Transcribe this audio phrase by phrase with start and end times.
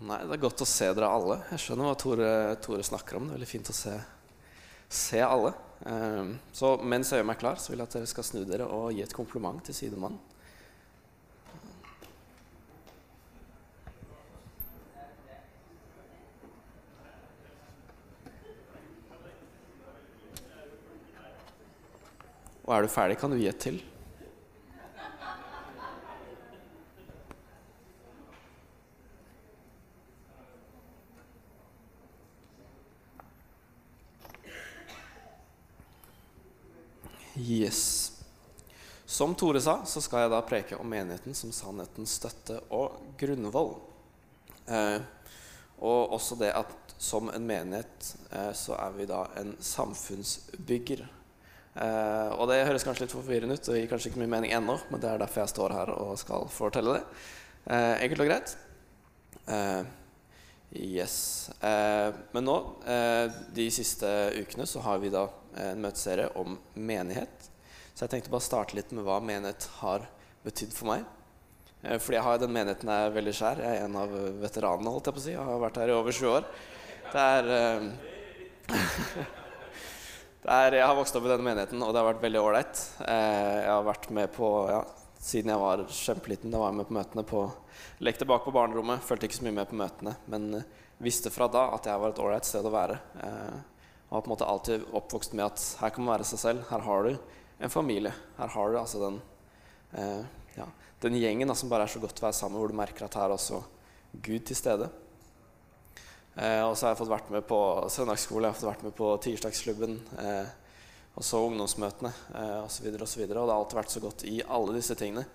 [0.00, 1.34] Nei, det er godt å se dere alle.
[1.52, 2.28] Jeg skjønner hva Tore,
[2.64, 3.26] Tore snakker om.
[3.28, 3.92] Det er veldig fint å se,
[4.88, 5.52] se alle.
[5.84, 8.64] Um, så mens jeg gjør meg klar, så vil jeg at dere skal snu dere
[8.64, 10.16] og gi et kompliment til sidemannen.
[22.64, 23.82] Og er du ferdig, kan du gi et til.
[37.40, 38.12] Yes.
[39.20, 43.74] Som Tore sa, så skal jeg da preke om menigheten som sannhetens støtte og grunnvoll.
[44.64, 45.02] Eh,
[45.84, 51.02] og også det at som en menighet eh, så er vi da en samfunnsbygger.
[51.04, 54.78] Eh, og det høres kanskje litt forvirrende ut og gir kanskje ikke mye mening ennå,
[54.88, 57.04] men det er derfor jeg står her og skal fortelle det.
[57.66, 58.56] Eh, enkelt og greit.
[59.52, 59.92] Eh,
[60.96, 61.18] yes.
[61.60, 62.56] Eh, men nå,
[63.52, 65.28] de siste ukene, så har vi da
[65.68, 67.49] en møteserie om menighet.
[68.00, 70.06] Så jeg tenkte bare å starte litt med hva menighet har
[70.40, 71.02] betydd for meg.
[71.84, 73.58] Eh, fordi jeg har den menigheten er veldig skjær.
[73.60, 74.92] Jeg er en av veteranene.
[74.94, 75.32] holdt Jeg på å si.
[75.34, 76.46] Jeg har vært her i over sju år.
[77.10, 78.70] Det er, uh,
[80.46, 82.80] det er, Jeg har vokst opp i denne menigheten, og det har vært veldig ålreit.
[83.02, 84.78] Uh, jeg har vært med på ja,
[85.20, 87.42] Siden jeg var kjempeliten, da var jeg med på møtene på
[88.08, 89.04] Lekte bak på barnerommet.
[89.04, 90.54] Følte ikke så mye med på møtene, men
[91.04, 92.96] visste fra da at jeg var et ålreit sted å være.
[94.08, 96.64] Og har på en måte alltid oppvokst med at her kan man være seg selv.
[96.72, 98.12] Her har du en familie.
[98.38, 99.20] Her har du altså den,
[99.92, 100.22] eh,
[100.56, 100.66] ja,
[101.00, 103.18] den gjengen da, som bare er så godt å være sammen, hvor du merker at
[103.18, 103.62] her er også
[104.12, 104.88] Gud til stede.
[106.36, 107.60] Eh, og så har jeg fått vært med på
[107.92, 110.00] søndagsskole, jeg har fått vært med på tirsdagsklubben.
[110.24, 110.56] Eh,
[111.18, 112.88] og så ungdomsmøtene eh, osv.
[112.94, 115.26] Og, så videre, og det har alltid vært så godt i alle disse tingene.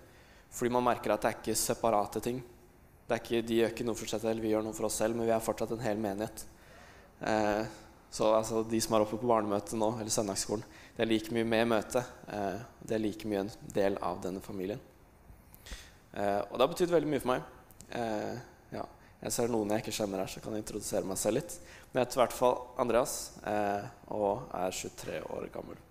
[0.50, 2.40] Fordi man merker at det er ikke separate ting.
[3.06, 4.96] Det er ikke, de gjør ikke noe for seg selv, vi gjør noe for oss
[4.98, 6.46] selv, men vi er fortsatt en hel menighet.
[7.20, 7.66] Eh,
[8.10, 10.64] så altså, de som er oppe på barnemøtet nå, eller søndagsskolen,
[10.96, 12.12] det er like mye med møtet.
[12.32, 14.80] Eh, det er like mye en del av denne familien.
[16.16, 17.50] Eh, og det har betydd veldig mye for meg.
[18.00, 18.38] Eh,
[18.72, 18.84] ja,
[19.20, 21.58] jeg ser noen jeg ikke kjenner her, så kan jeg introdusere meg selv litt.
[21.90, 23.16] Men jeg heter i hvert fall Andreas
[24.12, 25.82] og er 23 år gammel.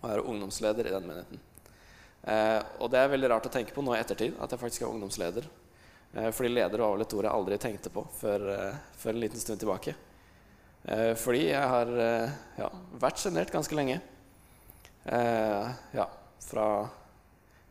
[0.00, 1.42] Og er ungdomsleder i den menigheten.
[2.80, 4.92] Og det er veldig rart å tenke på nå i ettertid, at jeg faktisk er
[4.92, 5.48] ungdomsleder.
[6.36, 8.46] Fordi leder var vel et ord jeg aldri tenkte på før,
[9.00, 9.94] før en liten stund tilbake.
[11.24, 11.92] Fordi jeg har
[12.60, 12.70] ja,
[13.00, 14.00] vært sjenert ganske lenge.
[15.04, 16.88] Eh, ja, fra,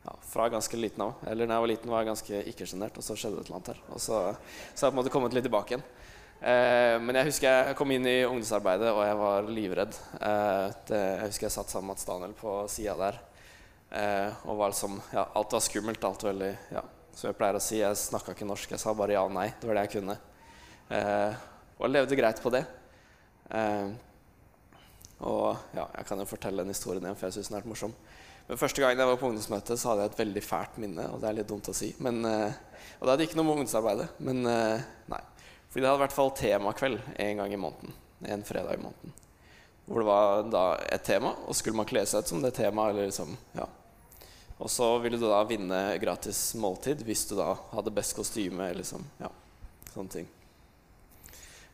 [0.04, 1.14] ja, fra ganske liten av.
[1.28, 3.60] Eller da jeg var liten, var jeg ganske ikke-sjenert, og så skjedde det et eller
[3.60, 3.82] annet her.
[3.94, 4.38] Og så, har
[4.76, 5.86] jeg på en måte kommet litt tilbake igjen.
[6.40, 10.00] Eh, men jeg husker jeg kom inn i ungdomsarbeidet, og jeg var livredd.
[10.20, 13.20] Eh, det, jeg husker jeg satt sammen med Daniel på sida der.
[13.90, 16.04] Eh, og var liksom, ja, alt var skummelt.
[16.04, 16.86] alt veldig, ja.
[17.14, 18.74] Som jeg pleier å si, jeg snakka ikke norsk.
[18.74, 19.50] Jeg sa bare ja og nei.
[19.60, 20.16] Det var det jeg kunne.
[20.90, 22.64] og jeg levde greit på det.
[23.50, 23.90] Eh,
[25.20, 27.94] og ja, jeg kan jo fortelle den historien igjen, for jeg syns den er morsom.
[28.50, 31.06] Men Første gang jeg var på ungdomsmøte, så hadde jeg et veldig fælt minne.
[31.14, 31.92] Og det er litt dumt å si.
[32.02, 32.56] Men, eh,
[32.98, 34.08] og det hadde ikke noe med ungdomsarbeidet.
[34.26, 35.20] Men eh, nei.
[35.70, 37.94] Fordi det hadde i hvert fall temakveld en gang i måneden.
[38.26, 39.14] En fredag i måneden.
[39.86, 40.64] Hvor det var da
[40.96, 42.96] et tema, og skulle man kle seg ut som det temaet.
[42.96, 43.68] Eller liksom, ja.
[44.58, 48.66] Og så ville du da vinne gratis måltid hvis du da hadde best kostyme.
[48.66, 49.30] Eller liksom, ja,
[49.94, 50.34] sånne ting.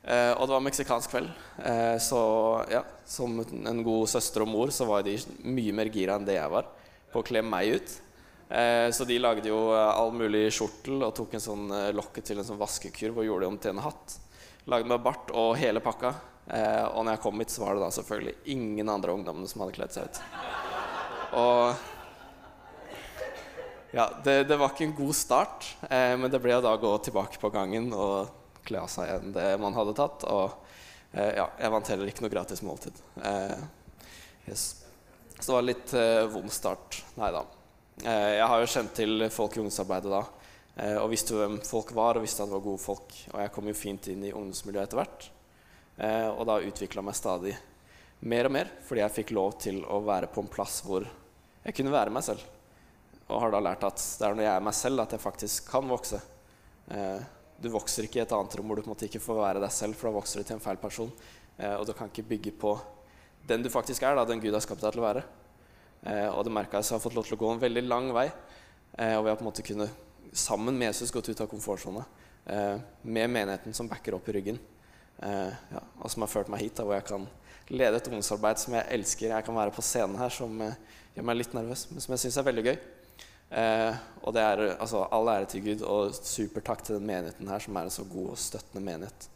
[0.05, 1.29] Eh, og det var meksikansk kveld.
[1.65, 2.19] Eh, så
[2.71, 6.37] ja, som en god søster og mor så var de mye mer gira enn det
[6.37, 6.69] jeg var
[7.13, 7.95] på å kle meg ut.
[8.49, 11.65] Eh, så de lagde jo all mulig skjortel og tok en sånn
[11.97, 14.19] lokket til en sånn vaskekurv og gjorde det om til en hatt.
[14.69, 16.13] Lagde meg bart og hele pakka.
[16.45, 19.73] Og når jeg kom hit, så var det da selvfølgelig ingen andre ungdommene som hadde
[19.79, 20.19] kledd seg ut.
[21.41, 21.73] Og
[23.95, 26.89] ja, det, det var ikke en god start, eh, men det ble da å gå
[27.05, 28.27] tilbake på gangen og
[28.65, 30.25] kle av seg enn det man hadde tatt.
[30.29, 30.51] Og
[31.13, 32.97] eh, ja, jeg vant heller ikke noe gratis måltid.
[33.21, 33.59] Eh,
[34.49, 34.65] yes.
[35.39, 37.03] Så det var litt eh, vond start.
[37.19, 37.45] Nei da.
[38.05, 40.25] Jeg har jo kjent til folk i ungdomsarbeidet da.
[40.99, 43.13] Og visste hvem folk var, og visste at det var gode folk.
[43.31, 45.27] Og jeg kom jo fint inn i ungdomsmiljøet etter hvert.
[46.35, 47.53] Og da utvikla meg stadig
[48.27, 51.77] mer og mer, fordi jeg fikk lov til å være på en plass hvor jeg
[51.77, 52.43] kunne være meg selv.
[53.25, 55.69] Og har da lært at det er når jeg er meg selv, at jeg faktisk
[55.71, 56.19] kan vokse.
[56.93, 57.23] Eh,
[57.65, 59.63] du vokser ikke i et annet rom hvor du på en måte ikke får være
[59.63, 61.09] deg selv, for da vokser du til en feil person.
[61.57, 62.75] Eh, og du kan ikke bygge på
[63.49, 65.25] den du faktisk er, da, den Gud har skapt deg til å være.
[66.05, 67.85] Eh, og det merka jeg så jeg har fått lov til å gå en veldig
[67.85, 68.27] lang vei.
[68.97, 72.05] Eh, og vi har på en måte kunnet sammen med Jesus gått ut av komfortsona.
[72.45, 74.59] Eh, med menigheten som backer opp i ryggen.
[75.17, 77.25] Eh, ja, og som har ført meg hit, da, hvor jeg kan
[77.73, 79.31] lede et ungdomsarbeid som jeg elsker.
[79.31, 80.77] Jeg kan være på scenen her som eh,
[81.15, 82.77] gjør meg litt nervøs, men som jeg syns er veldig gøy.
[83.49, 87.49] Eh, og det er altså, all ære til Gud og super takk til den menigheten
[87.49, 89.29] her, som er en så god og støttende menighet.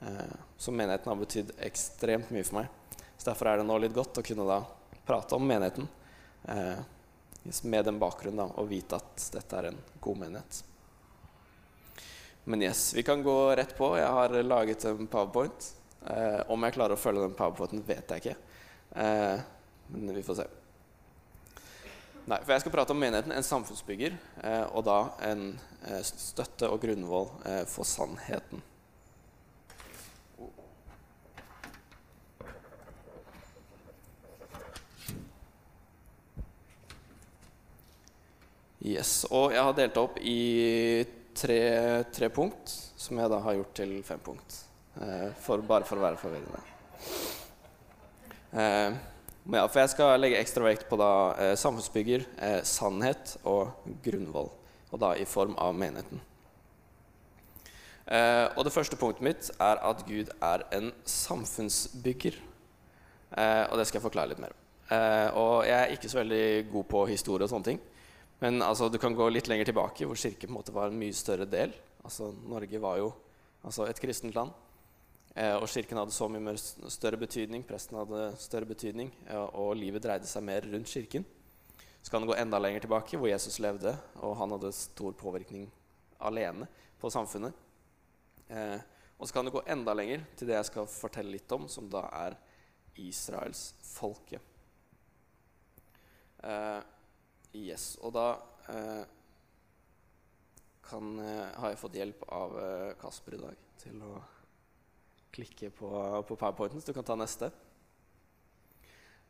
[0.00, 3.00] Eh, så menigheten har betydd ekstremt mye for meg.
[3.16, 4.60] Så Derfor er det nå litt godt å kunne da
[5.06, 5.86] prate om menigheten
[6.50, 6.82] eh,
[7.62, 10.62] med den bakgrunnen da, og vite at dette er en god menighet.
[12.46, 13.96] Men yes, vi kan gå rett på.
[13.98, 15.72] Jeg har laget en powerpoint.
[16.06, 18.36] Eh, om jeg klarer å følge den powerpointen, vet jeg ikke.
[19.02, 19.40] Eh,
[19.94, 20.46] men vi får se.
[22.26, 24.96] Nei, for Jeg skal prate om menigheten, en samfunnsbygger, eh, og da
[25.28, 25.52] en
[25.86, 28.64] eh, støtte og grunnvoll eh, for sannheten.
[38.86, 41.62] Yes, Og jeg har delt opp i tre,
[42.14, 44.62] tre punkt, som jeg da har gjort til fem punkt.
[45.42, 46.62] For, bare for å være forvirrende.
[49.46, 54.48] Ja, for jeg skal legge ekstra vekt på da eh, samfunnsbygger, eh, sannhet og grunnvoll.
[54.90, 56.18] Og da i form av menigheten.
[58.10, 62.40] Eh, og det første punktet mitt er at Gud er en samfunnsbygger.
[63.38, 64.60] Eh, og det skal jeg forklare litt mer om.
[64.96, 67.80] Eh, og jeg er ikke så veldig god på historie og sånne ting.
[68.42, 70.98] Men altså, du kan gå litt lenger tilbake, hvor kirke på en måte var en
[70.98, 71.70] mye større del.
[72.02, 73.12] Altså, Norge var jo
[73.62, 74.50] altså, et kristent land.
[75.36, 79.10] Eh, og kirken hadde så mye større betydning, presten hadde større betydning,
[79.52, 81.26] og livet dreide seg mer rundt kirken.
[82.00, 83.92] Så kan det gå enda lenger tilbake, hvor Jesus levde,
[84.22, 85.66] og han hadde stor påvirkning
[86.22, 86.68] alene
[87.02, 87.52] på samfunnet.
[88.48, 88.78] Eh,
[89.18, 91.88] og så kan det gå enda lenger til det jeg skal fortelle litt om, som
[91.90, 92.36] da er
[93.02, 94.40] Israels folke.
[96.46, 96.80] Eh,
[97.58, 98.26] yes, og da
[98.70, 99.04] eh,
[100.86, 104.14] kan, eh, har jeg fått hjelp av eh, Kasper i dag til å
[105.34, 105.90] klikke på,
[106.28, 107.50] på powerpointen, så du kan ta neste.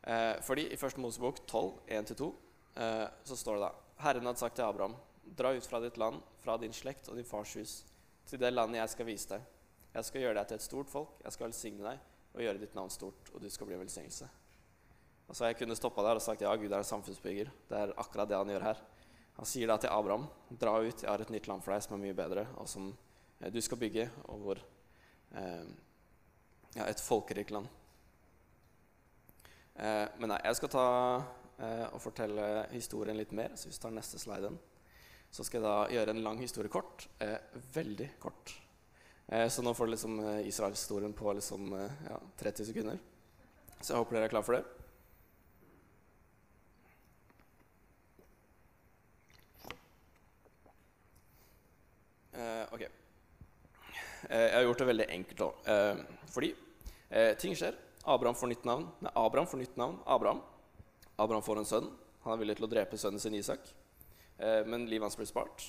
[0.07, 2.31] Eh, fordi i første Mosebok 12, 1-2,
[2.79, 3.73] eh, så står det da
[4.05, 4.95] Herren hadde sagt til Abraham,
[5.37, 7.77] dra ut fra ditt land, fra din slekt og din fars hus,
[8.27, 9.47] til det landet jeg skal vise deg.
[9.97, 12.75] Jeg skal gjøre deg til et stort folk, jeg skal velsigne deg og gjøre ditt
[12.77, 14.27] navn stort, og du skal bli en velsignelse.
[15.27, 17.49] Altså, så Jeg kunne stoppa der og sagt ja, Gud er en samfunnsbygger.
[17.67, 18.79] Det er akkurat det han gjør her.
[19.37, 21.97] Han sier da til Abraham, dra ut, jeg har et nytt land for deg som
[21.97, 22.87] er mye bedre, og som
[23.41, 24.61] eh, du skal bygge, og hvor
[25.35, 25.67] eh,
[26.77, 27.67] ja, et folkerikt land.
[29.77, 30.85] Eh, men nei, jeg skal ta
[31.57, 33.57] eh, og fortelle historien litt mer.
[33.57, 34.55] Så hvis vi tar neste sliden,
[35.33, 37.09] så skal jeg da gjøre en lang historie kort.
[37.21, 37.37] Eh,
[37.75, 38.55] veldig kort.
[39.27, 42.97] Eh, så nå får du liksom eh, Israel-historien på liksom, eh, ja, 30 sekunder.
[43.81, 44.63] Så jeg håper dere er klar for det.
[52.71, 52.81] ok.
[54.29, 55.69] jeg har gjort det veldig enkelt òg.
[56.29, 56.51] fordi
[57.09, 57.75] Eh, ting skjer.
[58.03, 58.87] Abraham får nytt navn.
[58.99, 59.99] Nei, Abraham får nytt navn.
[60.05, 60.41] Abraham.
[61.15, 61.89] Abraham får en sønn.
[62.23, 63.69] Han er villig til å drepe sønnen sin Isak,
[64.39, 65.63] eh, men livet hans blir spart.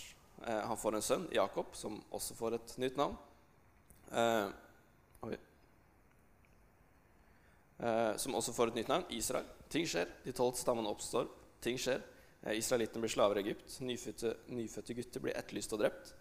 [0.47, 3.17] Eh, han får en sønn, Jakob, som også får et nytt navn.
[4.13, 4.51] Eh,
[7.81, 9.47] eh, som også får et nytt navn, Israel.
[9.69, 10.09] Ting skjer.
[10.25, 11.29] De tolv stammene oppstår.
[11.61, 12.03] Ting skjer.
[12.43, 13.81] Eh, Israelittene blir slaver i Egypt.
[13.81, 16.15] Nyfødte, nyfødte gutter blir etterlyst og drept.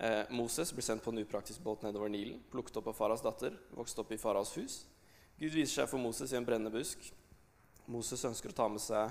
[0.00, 3.56] Eh, Moses blir sendt på en upraktisk båt nedover Nilen, plukket opp av faras datter,
[3.74, 4.84] vokste opp i faras hus.
[5.38, 7.02] Gud viser seg for Moses i en brennende busk.
[7.90, 9.10] Moses ønsker å ta med seg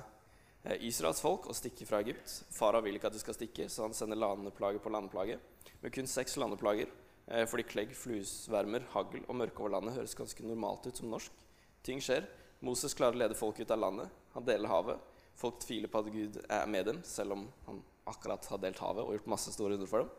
[0.64, 2.38] eh, Israels folk og stikke fra Egypt.
[2.56, 5.36] Farah vil ikke at de skal stikke, så han sender landeplage på landeplage.
[5.82, 6.94] Med kun seks landeplager,
[7.28, 11.36] eh, fordi klegg, fluesvermer, hagl og mørke over landet høres ganske normalt ut som norsk.
[11.84, 12.30] Ting skjer.
[12.64, 14.16] Moses klarer å lede folk ut av landet.
[14.38, 15.04] Han deler havet.
[15.36, 19.04] Folk tviler på at Gud er med dem, selv om han akkurat har delt havet
[19.04, 20.16] og gjort masse store under for dem.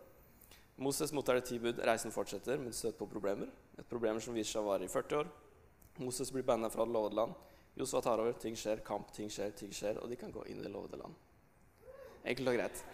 [0.78, 1.80] Moses mottar det ti bud.
[1.82, 3.50] Reisen fortsetter, men støter på problemer.
[3.78, 5.30] Et problem som viser seg å vare i 40 år.
[5.98, 7.34] Moses blir banna fra det lovede land.
[7.74, 8.36] Josua tar over.
[8.38, 9.98] Ting skjer, kamp, ting skjer, ting skjer.
[9.98, 11.18] Og de kan gå inn i det lovede land.
[12.22, 12.84] Enkelt og greit.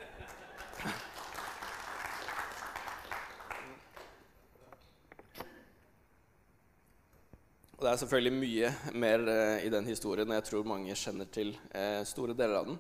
[7.77, 11.29] Og Det er selvfølgelig mye mer eh, i den historien, og jeg tror mange kjenner
[11.29, 12.79] til eh, store deler av den.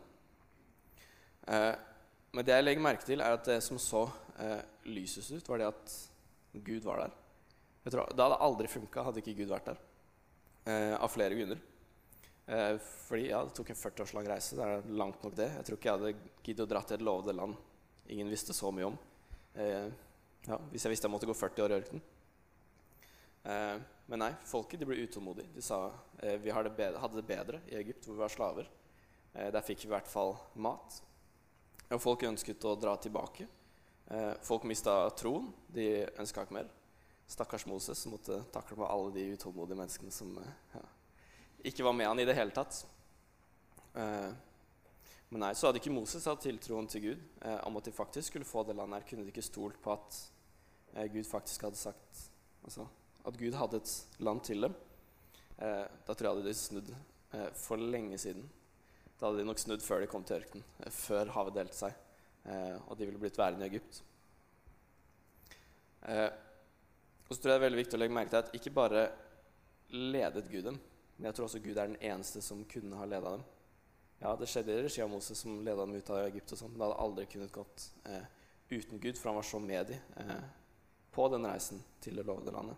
[1.44, 1.73] Eh,
[2.32, 4.06] men det jeg legger merke til, er at det som så
[4.38, 5.98] eh, lyset ut, var det at
[6.54, 7.20] Gud var der.
[7.90, 9.84] Tror, det hadde aldri funka hadde ikke Gud vært der.
[10.64, 11.60] Eh, av flere grunner.
[12.46, 14.56] Eh, fordi ja, Det tok en 40 års lang reise.
[14.56, 15.50] Det er langt nok det.
[15.58, 17.56] Jeg tror ikke jeg hadde giddet å dra til et lovede land
[18.06, 18.98] ingen visste så mye om.
[19.54, 19.88] Eh,
[20.46, 22.04] ja, hvis jeg visste jeg måtte gå 40 år i ørkenen.
[23.44, 23.76] Eh,
[24.10, 25.52] men nei, folket de ble utålmodige.
[25.54, 25.86] De sa
[26.20, 28.72] eh, vi hadde det, bedre, hadde det bedre i Egypt, hvor vi var slaver.
[29.34, 31.00] Der fikk vi i hvert fall mat.
[31.90, 33.48] Og folk ønsket å dra tilbake.
[34.06, 35.49] Eh, folk mista troen.
[35.73, 36.70] De ønska ikke mer.
[37.30, 40.82] Stakkars Moses som måtte takle med alle de utålmodige menneskene som eh, ja,
[41.70, 42.82] ikke var med han i det hele tatt.
[43.96, 44.32] Eh,
[45.32, 47.23] Men nei, så hadde ikke Moses hatt tiltroen til Gud
[47.66, 49.06] om at de faktisk skulle få det landet her.
[49.08, 50.18] Kunne de ikke stolt på at
[51.11, 52.20] Gud faktisk hadde sagt
[52.62, 52.84] altså,
[53.26, 54.76] At Gud hadde et land til dem.
[55.56, 56.92] Da tror jeg hadde de snudd
[57.58, 58.46] for lenge siden.
[59.18, 61.99] Da hadde de nok snudd før de kom til ørkenen, før havet delte seg.
[62.44, 64.02] Eh, og de ville blitt værende i Egypt.
[66.04, 69.04] og så tror jeg det er veldig viktig å legge merke til at ikke bare
[69.88, 70.76] ledet Gud dem,
[71.16, 73.44] men jeg tror også Gud er den eneste som kunne ha leda dem.
[74.20, 76.74] Ja, det skjedde i regi av Moses som leda dem ut av Egypt, og sånt,
[76.74, 78.28] men det hadde aldri kunnet gått eh,
[78.70, 80.46] uten Gud, for han var så med dem eh,
[81.14, 82.76] på den reisen til det lovede landet.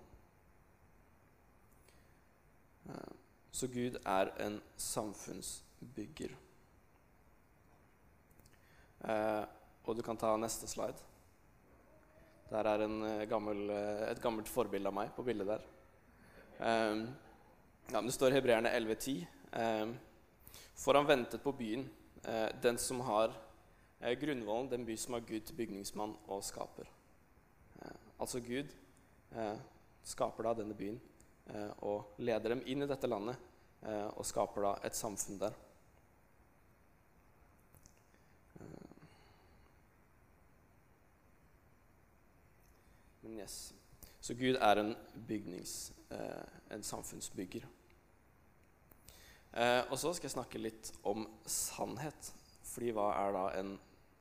[2.88, 3.12] Eh,
[3.50, 6.34] så Gud er en samfunnsbygger.
[9.00, 9.44] Eh,
[9.86, 10.98] og du kan ta neste slide.
[12.50, 15.64] Der er eh, gammel, eh, et gammelt forbilde av meg på bildet der.
[16.58, 19.26] ja, men Det står Hebreerne 11.10.
[20.76, 21.88] For han ventet på byen,
[22.28, 23.32] uh, den som har
[24.00, 26.88] uh, grunnvollen, den by som har Gud til bygningsmann og skaper.
[27.82, 28.72] Uh, altså Gud
[30.06, 31.00] skaper da denne byen
[31.84, 33.36] og leder dem inn i dette landet
[34.16, 35.56] og skaper da et samfunn der.
[43.26, 43.74] Men yes.
[44.22, 44.94] Så Gud er en
[45.26, 45.92] bygnings...
[46.70, 47.64] en samfunnsbygger.
[49.56, 52.30] Eh, og så skal jeg snakke litt om sannhet.
[52.62, 53.72] Fordi hva er da en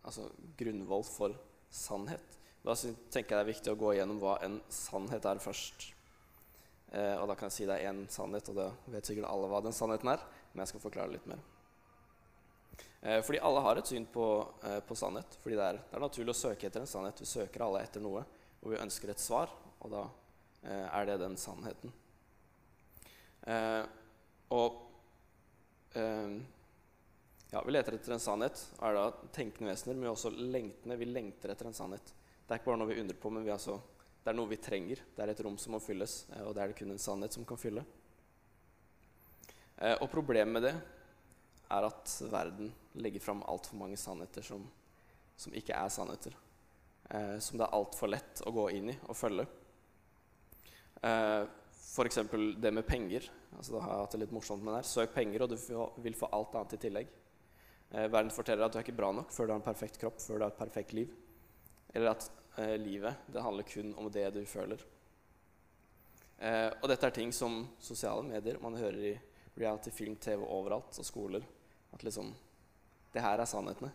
[0.02, 0.26] altså,
[0.58, 1.38] grunnvoll for
[1.70, 2.38] sannhet?
[2.66, 5.92] Da tenker jeg det er viktig å gå igjennom hva en sannhet er først.
[6.96, 9.52] Eh, og da kan jeg si det er én sannhet, og da vet sikkert alle
[9.52, 10.24] hva den sannheten er.
[10.54, 11.44] Men jeg skal forklare litt mer.
[13.06, 14.28] Eh, fordi alle har et syn på,
[14.64, 15.38] eh, på sannhet.
[15.44, 17.22] Fordi det er, det er, naturlig å søke etter en sannhet.
[17.22, 18.24] Vi søker alle etter noe,
[18.66, 19.54] og vi ønsker et svar.
[19.86, 20.02] Og da
[20.66, 21.94] eh, er det den sannheten.
[23.46, 23.86] Eh,
[24.58, 24.82] og
[25.94, 26.38] eh,
[27.54, 29.04] ja, vi leter etter en sannhet, og er da
[29.36, 30.98] tenkende vesener, men vi også lengtende.
[31.00, 32.10] Vi lengter etter en sannhet.
[32.46, 33.78] Det er ikke bare noe vi undrer på, men altså,
[34.24, 35.04] det er noe vi trenger.
[35.16, 37.38] Det er et rom som må fylles, eh, og det er det kun en sannhet
[37.38, 37.86] som kan fylle.
[39.78, 40.74] Eh, og problemet med det
[41.76, 44.66] er at verden legger fram altfor mange sannheter som,
[45.38, 46.36] som, ikke er sannheter.
[47.10, 49.46] Eh, som det er altfor lett å gå inn i og følge.
[51.96, 52.18] F.eks.
[52.58, 53.28] det med penger.
[53.58, 54.88] Altså, da har jeg hatt det litt morsomt med det her.
[54.90, 57.14] Søk penger, og du vil få alt annet i tillegg.
[57.92, 60.20] Eh, verden forteller at du er ikke bra nok før du har en perfekt kropp,
[60.20, 61.14] før du har et perfekt liv.
[61.94, 62.28] Eller at
[62.60, 64.82] eh, livet det handler kun om det du føler.
[66.40, 69.14] Eh, og dette er ting som sosiale medier Man hører i
[69.56, 71.46] reality, film, TV overalt, og skoler.
[71.96, 72.34] At liksom
[73.14, 73.94] Det her er sannhetene.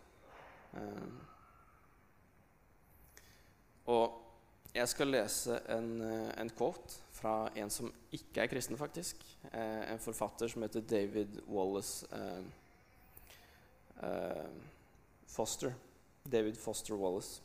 [0.73, 1.30] Eh,
[3.91, 9.25] og jeg skal lese en, eh, en, quote fra en som ikke er kristen, faktisk.
[9.51, 12.45] Eh, en forfatter som heter David Wallace eh,
[14.07, 14.53] eh,
[15.27, 15.75] Foster.
[16.23, 17.43] David Foster Wallace.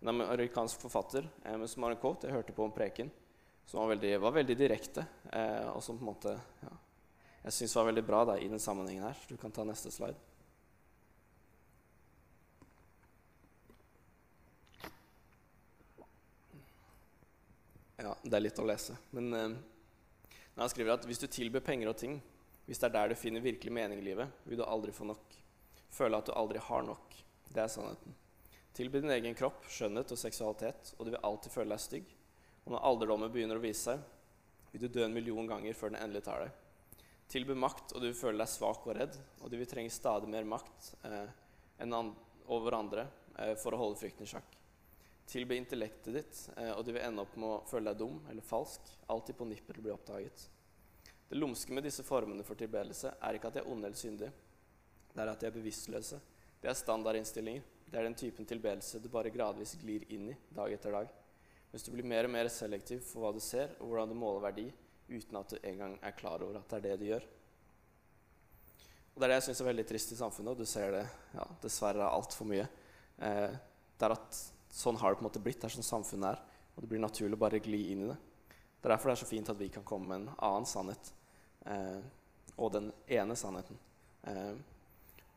[0.00, 2.26] En amerikansk forfatter eh, som har en quote.
[2.26, 3.12] Jeg hørte på en preken
[3.66, 6.72] som var veldig, var veldig direkte, eh, og som på en måte ja,
[7.44, 9.20] jeg syns var veldig bra da, i den sammenhengen her.
[9.28, 10.16] Du kan ta neste slide.
[18.04, 18.96] Ja, det er litt å lese.
[19.16, 19.54] Men eh,
[20.58, 22.18] han skriver at hvis du tilbyr penger og ting,
[22.66, 25.38] hvis det er der du finner virkelig mening i livet, vil du aldri få nok.
[25.92, 27.16] Føle at du aldri har nok.
[27.48, 28.16] Det er sannheten.
[28.74, 32.12] Tilby din egen kropp, skjønnhet og seksualitet, og du vil alltid føle deg stygg.
[32.64, 34.02] Og når alderdommen begynner å vise seg,
[34.72, 36.96] vil du dø en million ganger før den endelig tar deg.
[37.30, 40.28] Tilby makt, og du vil føle deg svak og redd, og du vil trenge stadig
[40.32, 41.30] mer makt eh,
[41.80, 43.06] enn over andre
[43.38, 44.53] eh, for å holde frykten i sjakk.
[45.26, 48.44] Tilby intellektet ditt, eh, og du vil ende opp med å føle deg dum eller
[48.44, 50.48] falsk, alltid på nippet til å bli oppdaget.
[51.28, 54.32] Det lumske med disse formene for tilbedelse er ikke at de er onde eller syndige,
[55.14, 56.18] det er at de er bevisstløse.
[56.60, 57.64] Det er standardinnstillinger.
[57.84, 61.10] Det er den typen tilbedelse du bare gradvis glir inn i dag etter dag.
[61.70, 64.42] Hvis du blir mer og mer selektiv for hva du ser, og hvordan du måler
[64.48, 64.64] verdi,
[65.08, 67.26] uten at du engang er klar over at det er det du gjør.
[69.14, 71.04] Og Det er det jeg syns er veldig trist i samfunnet, og du ser det
[71.36, 72.66] ja, dessverre altfor mye.
[73.22, 73.54] Eh,
[73.94, 74.40] det er at
[74.74, 75.60] sånn har det på en måte blitt.
[75.62, 76.40] Det er sånn samfunnet er.
[76.74, 78.16] Og det blir naturlig å bare gli inn i det.
[78.50, 81.12] Det er derfor det er så fint at vi kan komme med en annen sannhet.
[81.70, 82.00] Eh,
[82.58, 83.78] og den ene sannheten
[84.28, 84.56] eh,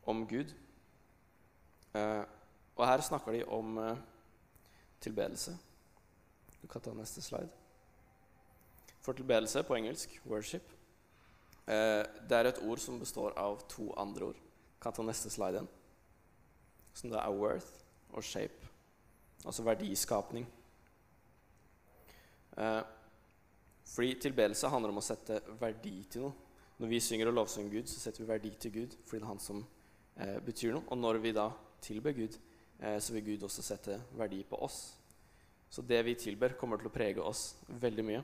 [0.10, 0.51] om Gud.
[1.96, 2.24] Eh,
[2.75, 4.01] og her snakker de om eh,
[5.06, 5.53] tilbedelse.
[6.62, 7.53] Du kan ta neste slide.
[9.06, 10.74] For tilbedelse på engelsk, worship,
[11.70, 14.41] eh, det er et ord som består av to andre ord.
[14.74, 15.70] Du kan ta neste slide igjen.
[16.98, 17.86] Som det er worth
[18.17, 18.76] og shape
[19.46, 20.48] altså verdiskapning.
[22.58, 22.82] Eh,
[23.88, 26.44] fordi tilbedelse handler om å sette verdi til noe.
[26.77, 29.32] Når vi synger og lovsynger Gud, så setter vi verdi til Gud fordi det er
[29.32, 29.63] Han som
[30.17, 30.86] eh, betyr noe.
[30.91, 31.48] Og når vi da
[31.82, 32.38] tilber Gud,
[32.79, 34.98] eh, så vil Gud også sette verdi på oss.
[35.70, 38.22] Så det vi tilber, kommer til å prege oss veldig mye.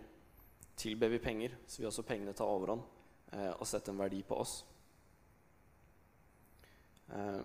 [0.77, 2.83] Tilber vi penger, så vil også pengene ta overhånd
[3.33, 4.59] eh, og sette en verdi på oss.
[7.13, 7.41] Eh,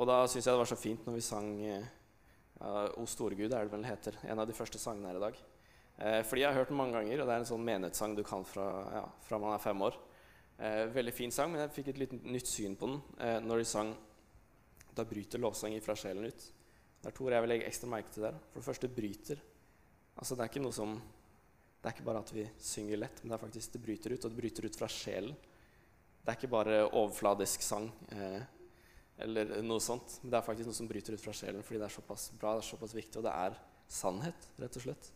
[0.00, 1.50] og da syns jeg det var så fint når vi sang
[2.60, 4.18] O store Gud, er det vel heter.
[4.28, 5.40] En av de første sangene her i dag.
[6.00, 8.22] Eh, fordi jeg har hørt den mange ganger, og det er en sånn menighetssang du
[8.24, 9.96] kan fra, ja, fra man er fem år.
[10.60, 13.62] Eh, veldig fin sang, men jeg fikk et litt nytt syn på den eh, når
[13.62, 13.94] de sang
[14.90, 16.50] 'Da bryter lovsang fra sjelen ut'.
[17.00, 18.34] Det er to ord jeg vil legge ekstra merke til der.
[18.50, 19.38] For det første bryter.
[20.18, 21.00] Altså Det er ikke noe som
[21.80, 24.24] Det er ikke bare at vi synger lett, men det er faktisk det bryter ut,
[24.24, 25.36] og det bryter ut fra sjelen.
[26.20, 28.42] Det er ikke bare overfladisk sang eh,
[29.24, 31.88] eller noe sånt, men det er faktisk noe som bryter ut fra sjelen fordi det
[31.88, 33.58] er såpass bra, det er såpass viktig, og det er
[33.90, 35.10] sannhet, rett og slett.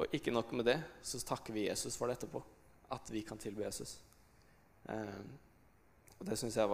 [0.00, 2.40] Og ikke nok med det, så takker vi Jesus for det etterpå.
[2.92, 3.98] At vi kan tilby Jesus.
[4.88, 5.24] Eh,
[6.18, 6.70] og det syns jeg, jeg,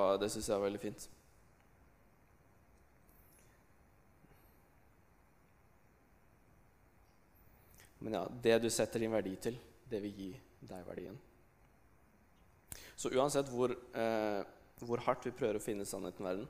[0.54, 1.08] var veldig fint.
[7.98, 9.58] Men ja, det du setter din verdi til,
[9.90, 10.28] det vil gi
[10.68, 11.18] deg verdien.
[12.98, 14.42] Så uansett hvor, eh,
[14.87, 16.49] hvor hardt vi prøver å finne sannheten i verden,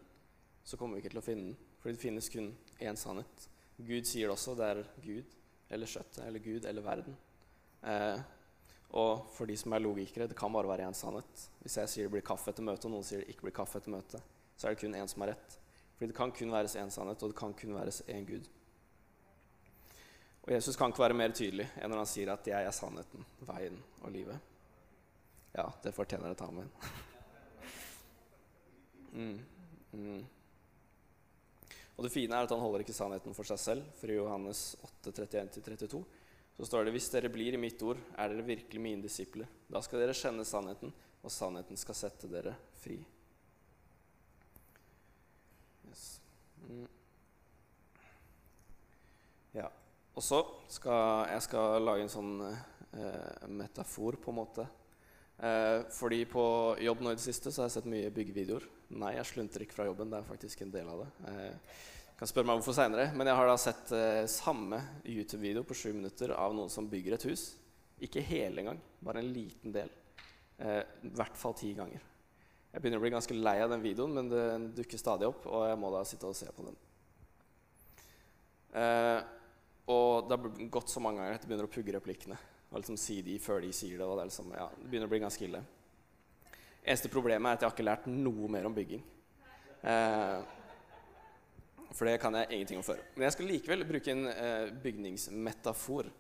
[0.65, 1.69] så kommer vi ikke til å finne den.
[1.81, 2.51] Fordi det finnes kun
[2.85, 3.47] én sannhet.
[3.79, 4.57] Gud sier det også.
[4.59, 5.37] Det er Gud
[5.71, 7.17] eller kjøttet eller Gud eller verden.
[7.83, 8.21] Eh,
[8.99, 11.47] og for de som er logikere, det kan bare være én sannhet.
[11.63, 13.81] Hvis jeg sier det blir kaffe etter møtet, og noen sier det ikke blir kaffe
[13.81, 15.59] etter møtet, så er det kun én som har rett.
[15.97, 18.49] Fordi det kan kun være én sannhet, og det kan kun være én Gud.
[20.49, 23.25] Og Jesus kan ikke være mer tydelig enn når han sier at 'jeg er sannheten,
[23.41, 24.41] veien og livet'.
[25.55, 26.71] Ja, det fortjener et amen.
[29.13, 29.39] Mm,
[29.93, 30.27] mm.
[31.99, 33.87] Og det fine er at han holder ikke sannheten for seg selv.
[33.99, 36.03] For i Johannes 8, 31-32
[36.59, 39.47] så står det hvis dere blir i mitt ord, er dere virkelig mine disipler.
[39.71, 40.91] Da skal dere kjenne sannheten,
[41.23, 42.97] og sannheten skal sette dere fri.
[45.87, 46.07] Yes.
[46.67, 46.89] Mm.
[49.55, 49.69] Ja.
[50.19, 54.67] Og så skal jeg skal lage en sånn eh, metafor, på en måte.
[55.39, 56.43] Eh, fordi på
[56.83, 58.67] jobb nå i det siste så har jeg sett mye byggevideoer.
[58.99, 60.11] Nei, jeg slunter ikke fra jobben.
[60.11, 61.09] Det er faktisk en del av det.
[61.31, 61.79] Eh,
[62.19, 65.93] kan spørre meg hvorfor senere, men jeg har da sett eh, samme YouTube-video på sju
[65.95, 67.53] minutter av noen som bygger et hus.
[68.03, 69.93] Ikke hele engang, bare en liten del.
[70.59, 72.03] Eh, I hvert fall ti ganger.
[72.73, 75.69] Jeg begynner å bli ganske lei av den videoen, men den dukker stadig opp, og
[75.71, 76.77] jeg må da sitte og se på den.
[78.83, 79.21] Eh,
[79.89, 82.37] og det har gått så mange ganger at jeg begynner å pugge replikkene.
[82.69, 84.07] Og liksom si de før de sier det.
[84.07, 85.63] og Det, liksom, ja, det begynner å bli ganske ille.
[86.85, 89.03] Eneste problemet er at jeg har ikke lært noe mer om bygging.
[89.83, 90.39] Eh,
[91.95, 93.01] for det kan jeg ingenting om før.
[93.17, 96.11] Men jeg skal likevel bruke en eh, bygningsmetafor.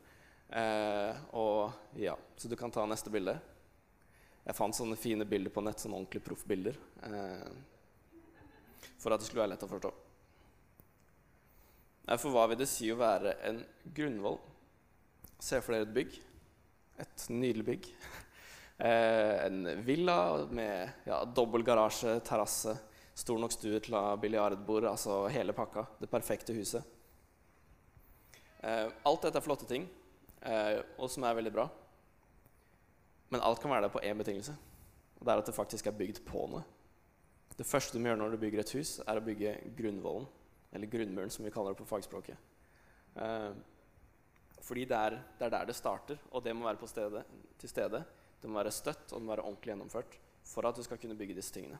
[0.48, 3.36] Eh, og ja, Så du kan ta neste bilde.
[4.48, 6.78] Jeg fant sånne fine bilder på nett, sånne ordentlige proffbilder.
[7.04, 7.50] Eh,
[8.98, 9.92] for at det skulle være lett å forstå.
[12.16, 13.60] For hva vil det si å være en
[13.94, 14.38] grunnvoll?
[15.44, 16.16] Se for dere et bygg.
[16.98, 17.88] Et nydelig bygg.
[18.78, 22.76] Eh, en villa med ja, dobbel garasje, terrasse,
[23.18, 25.84] stor nok stue til å ha biljardbord, altså hele pakka.
[25.98, 26.86] Det perfekte huset.
[28.62, 29.86] Eh, alt dette er flotte ting,
[30.42, 31.68] eh, og som er veldig bra.
[33.34, 34.54] Men alt kan være det på én betingelse,
[35.18, 36.62] og det er at det faktisk er bygd på noe.
[37.58, 40.28] Det første du må gjøre når du bygger et hus, er å bygge grunnvollen.
[40.70, 42.38] Eller grunnmuren, som vi kaller det på fagspråket.
[44.64, 47.24] Fordi det er, det er, der det starter, og det må være stede,
[47.58, 48.04] til stede.
[48.42, 50.18] Det må være støtt, og det må være ordentlig gjennomført
[50.48, 51.78] for at du skal kunne bygge disse tingene.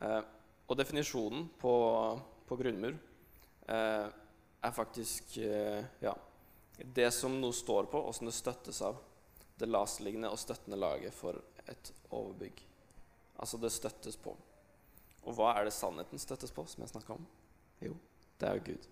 [0.00, 0.22] Eh,
[0.66, 1.74] og definisjonen på,
[2.48, 4.08] på grunnmur eh,
[4.60, 6.14] er faktisk eh, ja,
[6.80, 9.00] det som noe står på, og som det støttes av.
[9.60, 11.36] Det lastliggende og støttende laget for
[11.68, 12.62] et overbygg.
[13.40, 14.32] Altså det støttes på.
[15.28, 17.26] Og hva er det sannheten støttes på, som jeg snakka om?
[17.84, 17.92] Jo,
[18.40, 18.88] det er jo Gud.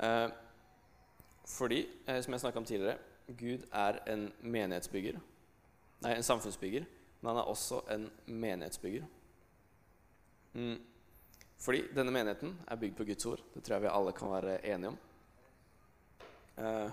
[0.00, 0.28] Eh,
[1.44, 5.18] fordi, eh, som jeg snakka om tidligere, Gud er en menighetsbygger.
[6.00, 6.86] Nei, en samfunnsbygger,
[7.20, 9.04] men han er også en menighetsbygger.
[10.54, 10.78] Mm.
[11.60, 13.42] Fordi denne menigheten er bygd på Guds ord.
[13.54, 14.98] Det tror jeg vi alle kan være enige om.
[16.56, 16.90] Eh,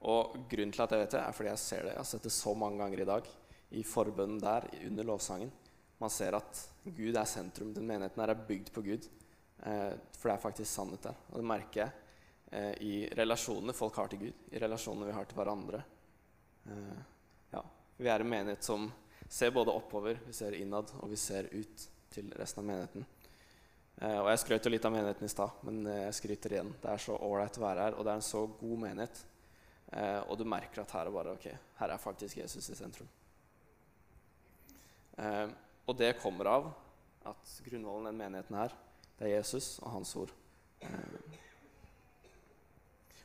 [0.00, 1.96] og grunnen til at jeg vet det, er fordi jeg ser det.
[1.96, 3.32] Jeg har sett det så mange ganger i dag.
[3.70, 5.52] I forbønnen der, under lovsangen.
[5.98, 7.74] Man ser at Gud er sentrum.
[7.74, 9.08] Den menigheten her er bygd på Gud.
[9.62, 11.14] For det er faktisk sannhet der.
[11.30, 11.92] Og det merker jeg
[12.52, 15.82] eh, i relasjonene folk har til Gud, i relasjonene vi har til hverandre.
[16.68, 17.00] Eh,
[17.54, 17.62] ja.
[17.96, 18.86] Vi er en menighet som
[19.28, 23.06] ser både oppover, vi ser innad, og vi ser ut til resten av menigheten.
[23.96, 26.74] Eh, og jeg skrøt jo litt av menigheten i stad, men jeg skryter igjen.
[26.82, 29.24] Det er så ålreit å være her, og det er en så god menighet.
[29.92, 31.42] Og du merker at her er bare ok,
[31.76, 33.10] her er faktisk Jesus i sentrum.
[35.84, 36.70] Og det kommer av
[37.28, 38.72] at grunnvollen i den menigheten her,
[39.18, 40.32] det er Jesus og hans ord.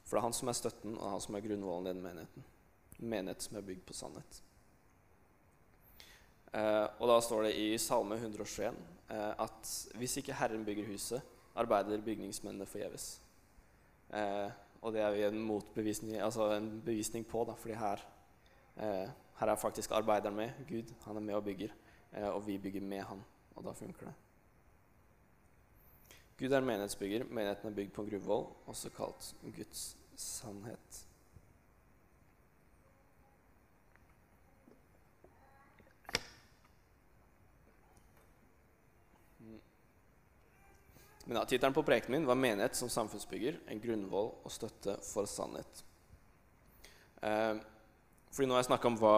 [0.07, 2.45] For det er han som er støtten, og han som er grunnvollen i den menigheten.
[2.97, 4.41] En menighet som er bygd på sannhet.
[6.55, 8.71] Eh, og da står det i Salme 121
[9.11, 13.17] eh, at hvis ikke Herren bygger huset, arbeider bygningsmennene forgjeves.
[14.15, 14.47] Eh,
[14.81, 18.03] og det er jo en altså en bevisning på, da, fordi her,
[18.77, 20.51] eh, her er faktisk arbeideren med.
[20.69, 21.73] Gud, han er med og bygger,
[22.13, 23.23] eh, og vi bygger med han.
[23.55, 24.13] Og da funker det.
[26.37, 27.25] Gud er en menighetsbygger.
[27.33, 28.09] Menigheten er bygd på en
[28.69, 31.03] også kalt Guds sannhet.
[41.27, 43.57] Men ja, Tittelen på preken min var 'Menighet som samfunnsbygger.
[43.67, 45.83] En grunnvoll og støtte for sannhet'.
[47.23, 47.59] Eh,
[48.31, 49.17] fordi nå har jeg snakka om hva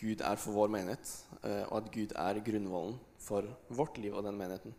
[0.00, 4.24] Gud er for vår menighet, eh, og at Gud er grunnvollen for vårt liv og
[4.24, 4.74] den menigheten.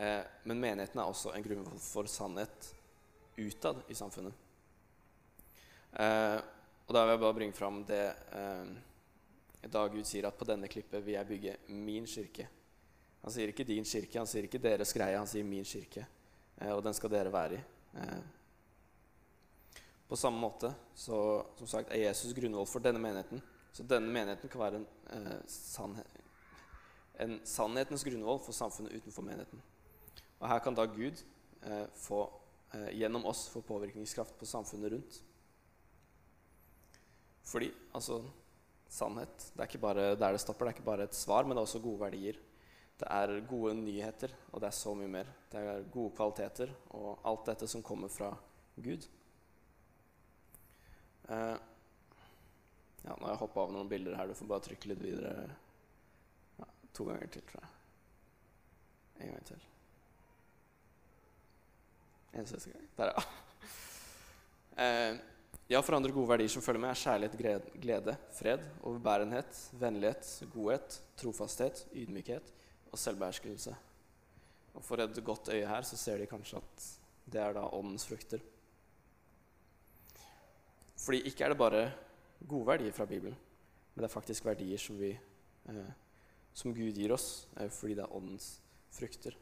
[0.00, 2.70] Eh, men menigheten er også en grunnvoll for sannhet
[3.36, 4.32] utad i samfunnet.
[5.92, 6.38] Eh,
[6.86, 8.06] og da vil jeg bare bringe fram det
[8.38, 8.72] eh,
[9.68, 12.48] da Gud sier at på denne klippet vil jeg bygge min kirke.
[13.20, 16.06] Han sier ikke din kirke, han sier ikke deres greie, han sier min kirke.
[16.72, 17.60] Og den skal dere være i.
[20.08, 23.42] På samme måte så som sagt, er Jesus grunnvoll for denne menigheten.
[23.72, 26.06] Så denne menigheten kan være en, eh, sannhet,
[27.14, 29.62] en sannhetens grunnvoll for samfunnet utenfor menigheten.
[30.40, 31.20] Og her kan da Gud
[31.62, 32.24] eh, få,
[32.72, 35.20] eh, gjennom oss få påvirkningskraft på samfunnet rundt.
[37.50, 38.22] Fordi altså,
[38.90, 41.54] sannhet det er ikke bare der det stopper, det er ikke bare et svar, men
[41.54, 42.40] det er også gode verdier.
[43.00, 45.28] Det er gode nyheter, og det er så mye mer.
[45.52, 48.28] Det er gode kvaliteter og alt dette som kommer fra
[48.76, 49.06] Gud.
[51.30, 51.56] Eh,
[53.04, 54.28] ja, nå har jeg hoppa av noen bilder her.
[54.28, 55.34] Du får bare trykke litt videre.
[56.60, 57.76] Ja, to ganger til, tror jeg.
[59.20, 59.69] En gang til.
[62.32, 62.86] En siste gang.
[62.96, 63.22] Der, ja.
[64.80, 65.18] Eh,
[65.70, 70.96] ja, for andre gode verdier som følger med, er kjærlighet, glede, fred, overbærenhet, vennlighet, godhet,
[71.20, 72.52] trofasthet, ydmykhet
[72.90, 73.74] og selvbeherskelse.
[74.74, 76.86] Og for et godt øye her så ser de kanskje at
[77.30, 78.42] det er da åndens frukter.
[81.00, 81.84] Fordi ikke er det bare
[82.48, 83.36] gode verdier fra Bibelen,
[83.94, 85.12] men det er faktisk verdier som, vi,
[85.68, 85.92] eh,
[86.54, 88.56] som Gud gir oss fordi det er åndens
[88.90, 89.36] frukter.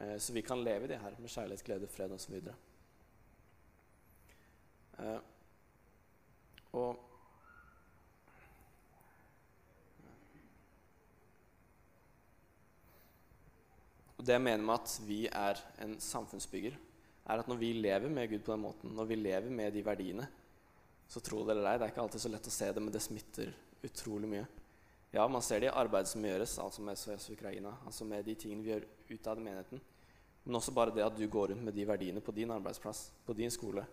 [0.00, 2.40] Eh, så vi kan leve i det her med kjærlighet, glede, fred osv.
[4.98, 5.18] Eh,
[6.72, 7.10] og
[14.24, 16.76] Og Det jeg mener med at vi er en samfunnsbygger,
[17.28, 19.82] er at når vi lever med Gud på den måten, når vi lever med de
[19.84, 20.24] verdiene,
[21.08, 22.94] så tro det eller ei, det er ikke alltid så lett å se det, men
[22.94, 23.52] det smitter
[23.84, 24.46] utrolig mye.
[25.14, 28.32] Ja, man ser det i arbeidet som gjøres, altså med SOS Ukraina, altså med de
[28.34, 29.82] tingene vi gjør ut av menigheten.
[30.42, 33.36] Men også bare det at du går rundt med de verdiene på din arbeidsplass, på
[33.38, 33.84] din skole,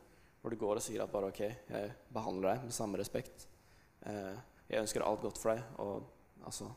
[0.42, 3.46] hvor du går og sier at bare ok, jeg behandler deg med samme respekt.
[4.02, 4.34] Eh,
[4.72, 6.10] jeg ønsker alt godt for deg, og
[6.50, 6.72] altså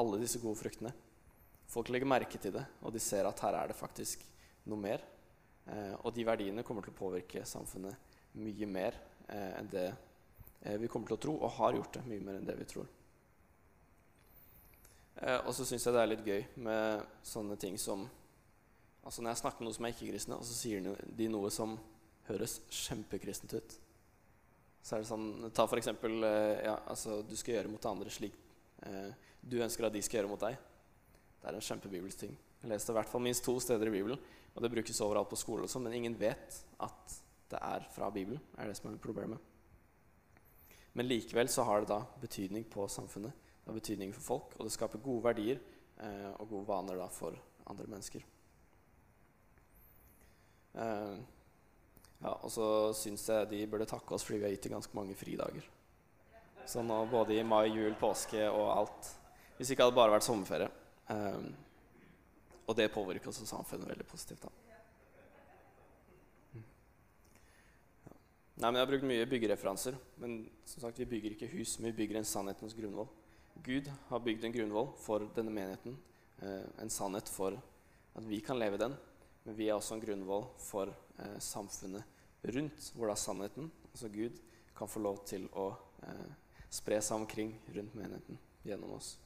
[0.00, 0.94] alle disse gode fruktene.
[1.68, 4.24] Folk legger merke til det, og de ser at her er det faktisk
[4.72, 5.04] noe mer.
[5.68, 8.96] Eh, og de verdiene kommer til å påvirke samfunnet mye mer
[9.28, 12.40] eh, enn det eh, vi kommer til å tro, og har gjort det mye mer
[12.40, 12.88] enn det vi tror.
[15.22, 18.08] Eh, og så syns jeg det er litt gøy med sånne ting som
[19.02, 20.84] Altså Når jeg snakker med noen som er ikke-kristne, og så sier
[21.18, 21.72] de noe som
[22.28, 23.74] høres kjempekristent ut
[24.78, 28.12] Så er det sånn Ta for eksempel eh, ja, altså, Du skal gjøre mot andre
[28.14, 28.36] slik
[28.86, 29.10] eh,
[29.42, 30.54] du ønsker at de skal gjøre mot deg.
[31.42, 32.36] Det er en kjempebibelsk ting.
[32.62, 34.20] Jeg leste i hvert fall minst to steder i Bibelen,
[34.54, 37.16] og det brukes overalt på skole også, men ingen vet at
[37.50, 38.38] det er fra Bibelen.
[38.54, 39.38] er det som er problemet.
[40.94, 43.34] Men likevel så har det da betydning på samfunnet.
[43.66, 45.60] Har betydning for folk, og det skaper gode verdier
[46.02, 47.36] eh, og gode vaner da for
[47.70, 48.24] andre mennesker.
[50.72, 51.20] Eh,
[52.22, 54.96] ja, og så syns jeg de burde takke oss fordi vi har gitt dem ganske
[54.98, 55.66] mange fridager.
[56.66, 59.12] Så nå både i mai, jul, påske og alt.
[59.58, 60.70] Hvis ikke hadde bare vært sommerferie.
[61.10, 61.46] Eh,
[62.62, 64.46] og det påvirker også samfunnet veldig positivt.
[64.46, 64.52] da.
[68.62, 69.96] Nei, men Jeg har brukt mye byggereferanser.
[70.22, 73.08] Men som sagt, vi bygger ikke hus, men vi bygger en sannhetens grunnvoll.
[73.54, 75.96] Gud har bygd en grunnvoll for denne menigheten.
[76.42, 77.54] Eh, en sannhet for
[78.14, 78.96] at vi kan leve den.
[79.44, 82.02] Men vi er også en grunnvoll for eh, samfunnet
[82.42, 84.40] rundt, hvor da sannheten, altså Gud,
[84.76, 85.68] kan få lov til å
[86.02, 86.30] eh,
[86.72, 89.18] spre seg omkring rundt menigheten gjennom oss.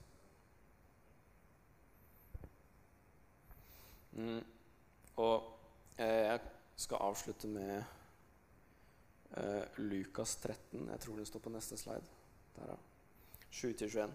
[4.17, 4.43] Mm.
[5.21, 5.53] Og
[5.97, 6.41] jeg
[6.77, 7.85] skal avslutte med
[9.81, 10.89] Lukas 13.
[10.91, 12.05] Jeg tror den står på neste slide.
[12.57, 12.96] Der, ja.
[13.57, 14.11] 7-21.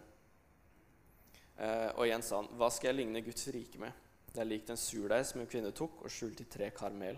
[1.62, 4.10] Eh, og igjen sa han, hva skal jeg ligne Guds rike med?
[4.32, 7.18] Det er likt en surdeig som en kvinne tok og skjulte i tre kar mel,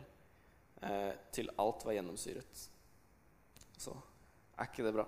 [0.81, 2.63] eh, til alt var gjennomsyret.
[3.83, 3.93] Så
[4.57, 5.05] er ikke det bra?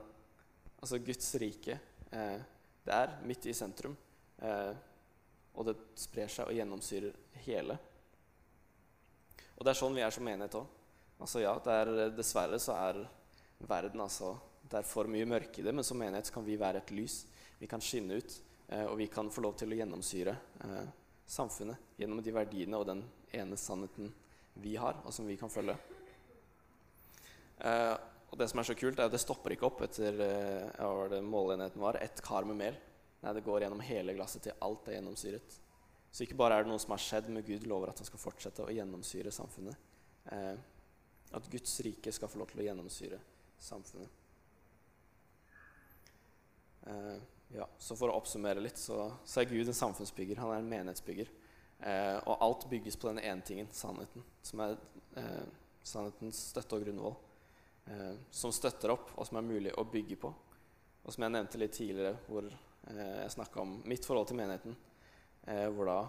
[0.81, 1.79] Altså, Guds rike,
[2.11, 2.39] eh,
[2.85, 3.95] det er midt i sentrum,
[5.55, 7.13] og det sprer seg og gjennomsyrer
[7.47, 7.77] hele.
[9.55, 10.67] Og det er sånn vi er som menighet òg.
[11.23, 11.55] Altså, ja,
[12.13, 12.99] dessverre så er
[13.65, 16.81] verden altså Det er for mye mørke i det, men som menighet kan vi være
[16.81, 17.19] et lys.
[17.59, 20.33] Vi kan skinne ut, eh, og vi kan få lov til å gjennomsyre
[20.65, 20.87] eh,
[21.25, 24.11] samfunnet gjennom de verdiene og den ene sannheten
[24.63, 25.75] vi har, og som vi kan følge.
[27.59, 27.93] Eh,
[28.31, 30.89] og det som er så kult, er at det stopper ikke opp etter eh, ja,
[31.11, 32.79] det målenheten var, ett kar med mel.
[33.21, 35.59] Nei, det går gjennom hele glasset til alt er gjennomsyret.
[36.11, 38.21] Så ikke bare er det noe som har skjedd, men Gud lover at han skal
[38.21, 39.93] fortsette å gjennomsyre samfunnet.
[40.31, 40.53] Eh,
[41.35, 43.19] at Guds rike skal få lov til å gjennomsyre
[43.59, 44.24] samfunnet.
[46.85, 47.17] Eh,
[47.55, 50.41] ja, så For å oppsummere litt, så, så, er Gud en samfunnsbygger.
[50.41, 51.29] Han er en menighetsbygger.
[51.79, 54.75] Eh, og alt bygges på den ene tingen, sannheten, som er
[55.19, 55.45] eh,
[55.85, 57.15] sannhetens støtte og grunnvoll.
[57.85, 60.33] Eh, som støtter opp, og som er mulig å bygge på.
[61.05, 64.77] Og som jeg nevnte litt tidligere, hvor eh, jeg snakka om mitt forhold til menigheten.
[65.45, 65.99] Eh, hvor da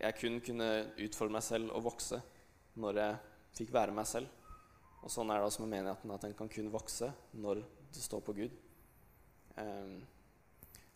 [0.00, 0.68] jeg kun kunne
[1.00, 2.18] utfordre meg selv og vokse
[2.80, 3.18] når jeg
[3.60, 4.30] fikk være meg selv.
[5.04, 7.62] Og sånn er det også med menigheten, at den kan kun vokse når
[7.94, 8.54] det står på Gud.
[9.54, 10.00] Um,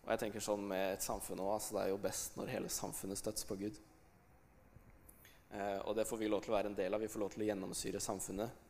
[0.09, 2.69] og jeg tenker sånn med et samfunn òg, altså det er jo best når hele
[2.73, 3.75] samfunnet støttes på Gud.
[5.53, 7.03] Eh, og det får vi lov til å være en del av.
[7.03, 8.65] Vi får lov til å gjennomsyre samfunnet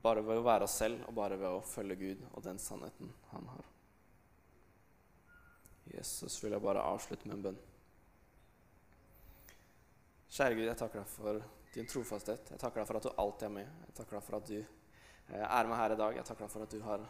[0.00, 3.12] bare ved å være oss selv og bare ved å følge Gud og den sannheten
[3.34, 3.68] han har.
[5.90, 7.62] Jesus vil jeg bare avslutte med en bønn.
[10.30, 12.52] Kjære Gud, jeg takker deg for din trofasthet.
[12.54, 13.72] Jeg takker deg for at du alltid er med.
[13.88, 16.16] Jeg takker deg for at du eh, er med her i dag.
[16.22, 17.08] Jeg takker deg for at du har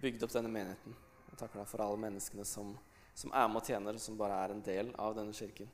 [0.00, 0.94] bygd opp denne menigheten.
[1.32, 2.76] Jeg takker deg for alle menneskene som,
[3.14, 5.70] som er med og tjener, som bare er en del av denne kirken.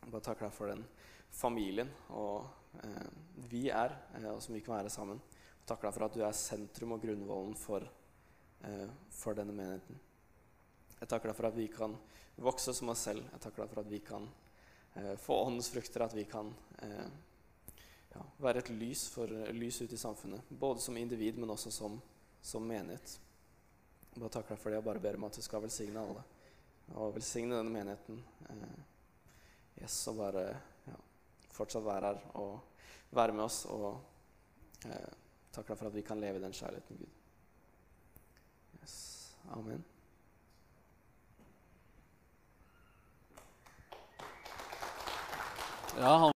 [0.00, 0.84] Jeg bare takker deg for den
[1.30, 2.46] familien og
[2.82, 3.08] eh,
[3.50, 5.20] vi er, eh, og som vi kan være sammen.
[5.60, 7.86] Jeg takker deg for at du er sentrum og grunnvollen for,
[8.66, 10.00] eh, for denne menigheten.
[11.00, 11.96] Jeg takker deg for at vi kan
[12.40, 13.24] vokse som oss selv.
[13.32, 14.28] Jeg takker deg for at vi kan
[14.96, 17.08] eh, få åndens frukter, at vi kan eh,
[18.14, 20.50] ja, være et lys, for, lys ut i samfunnet.
[20.50, 22.00] Både som individ, men også som,
[22.42, 23.18] som menighet.
[24.16, 26.24] Bare takker deg for det og bare ber om at du skal velsigne alle.
[26.98, 28.18] Og velsigne denne menigheten.
[28.50, 28.80] Eh,
[29.82, 30.44] yes, og bare
[30.88, 30.96] ja,
[31.54, 33.62] fortsatt være her og være med oss.
[33.70, 35.14] Og eh,
[35.54, 37.16] takker deg for at vi kan leve i den kjærligheten, Gud.
[38.80, 38.98] Yes.
[39.54, 39.84] Amen.
[46.00, 46.28] Ja, han